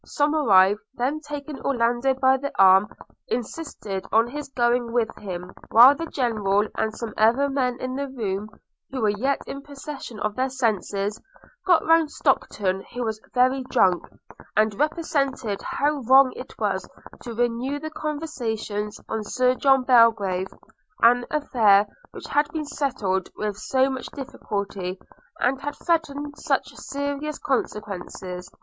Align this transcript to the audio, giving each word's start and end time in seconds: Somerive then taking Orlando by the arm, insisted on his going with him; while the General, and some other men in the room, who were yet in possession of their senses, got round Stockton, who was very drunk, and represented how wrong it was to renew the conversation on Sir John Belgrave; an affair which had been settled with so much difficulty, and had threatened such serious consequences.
Somerive 0.03 0.79
then 0.95 1.19
taking 1.19 1.61
Orlando 1.61 2.15
by 2.15 2.35
the 2.37 2.51
arm, 2.59 2.87
insisted 3.27 4.03
on 4.11 4.25
his 4.29 4.49
going 4.49 4.91
with 4.91 5.15
him; 5.17 5.53
while 5.69 5.93
the 5.93 6.07
General, 6.07 6.67
and 6.75 6.91
some 6.97 7.13
other 7.19 7.47
men 7.49 7.79
in 7.79 7.93
the 7.95 8.07
room, 8.07 8.49
who 8.89 8.99
were 8.99 9.13
yet 9.15 9.41
in 9.45 9.61
possession 9.61 10.19
of 10.19 10.35
their 10.35 10.49
senses, 10.49 11.21
got 11.67 11.85
round 11.85 12.09
Stockton, 12.09 12.83
who 12.95 13.03
was 13.03 13.21
very 13.35 13.61
drunk, 13.69 14.03
and 14.57 14.73
represented 14.79 15.61
how 15.61 16.01
wrong 16.09 16.33
it 16.35 16.55
was 16.57 16.89
to 17.21 17.35
renew 17.35 17.77
the 17.77 17.91
conversation 17.91 18.89
on 19.07 19.23
Sir 19.23 19.53
John 19.53 19.83
Belgrave; 19.83 20.51
an 21.03 21.27
affair 21.29 21.85
which 22.09 22.25
had 22.25 22.51
been 22.51 22.65
settled 22.65 23.29
with 23.37 23.55
so 23.55 23.87
much 23.91 24.07
difficulty, 24.07 24.99
and 25.39 25.61
had 25.61 25.75
threatened 25.75 26.39
such 26.39 26.73
serious 26.75 27.37
consequences. 27.37 28.49